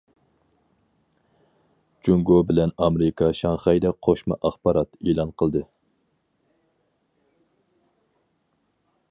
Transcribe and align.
جۇڭگو 2.07 2.37
بىلەن 2.51 2.73
ئامېرىكا 2.85 3.29
شاڭخەيدە‹‹ 3.41 3.93
قوشما 4.09 4.39
ئاخبارات›› 4.49 4.99
ئېلان 5.01 5.37
قىلدى. 5.43 5.65